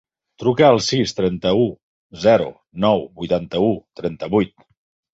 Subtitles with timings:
[0.43, 1.69] Truca al sis, trenta-u,
[2.25, 2.51] zero,
[2.89, 3.73] nou, vuitanta-u,
[4.03, 4.61] trenta-vuit.